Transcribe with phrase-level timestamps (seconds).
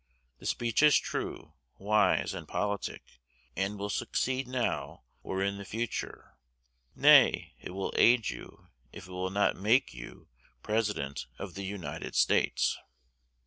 [0.39, 3.03] The speech is true, wise, and politic,
[3.55, 6.39] and will succeed now or in the future.
[6.95, 10.27] Nay, it will aid you, if it will not make you
[10.63, 12.79] President of the United States.'